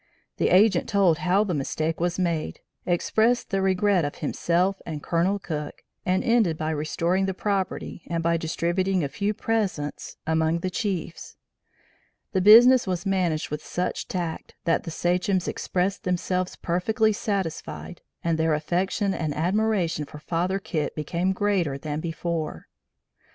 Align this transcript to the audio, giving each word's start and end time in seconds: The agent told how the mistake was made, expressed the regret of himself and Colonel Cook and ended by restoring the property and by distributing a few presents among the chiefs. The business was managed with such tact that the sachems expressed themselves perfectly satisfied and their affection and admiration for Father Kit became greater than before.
The 0.37 0.49
agent 0.49 0.89
told 0.89 1.19
how 1.19 1.43
the 1.43 1.53
mistake 1.53 1.99
was 1.99 2.17
made, 2.17 2.61
expressed 2.87 3.51
the 3.51 3.61
regret 3.61 4.03
of 4.03 4.15
himself 4.15 4.81
and 4.83 5.03
Colonel 5.03 5.37
Cook 5.37 5.83
and 6.07 6.23
ended 6.23 6.57
by 6.57 6.71
restoring 6.71 7.27
the 7.27 7.35
property 7.35 8.01
and 8.07 8.23
by 8.23 8.35
distributing 8.37 9.03
a 9.03 9.07
few 9.07 9.35
presents 9.35 10.17
among 10.25 10.61
the 10.61 10.71
chiefs. 10.71 11.35
The 12.31 12.41
business 12.41 12.87
was 12.87 13.05
managed 13.05 13.51
with 13.51 13.63
such 13.63 14.07
tact 14.07 14.55
that 14.65 14.85
the 14.85 14.89
sachems 14.89 15.47
expressed 15.47 16.01
themselves 16.01 16.55
perfectly 16.55 17.13
satisfied 17.13 18.01
and 18.23 18.39
their 18.39 18.55
affection 18.55 19.13
and 19.13 19.35
admiration 19.35 20.05
for 20.05 20.17
Father 20.17 20.57
Kit 20.57 20.95
became 20.95 21.31
greater 21.31 21.77
than 21.77 21.99
before. 21.99 22.65